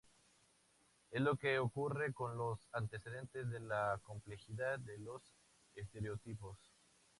[1.11, 5.21] Es lo que ocurre con los antecedentes de la complejidad de los
[5.75, 6.57] estereotipos.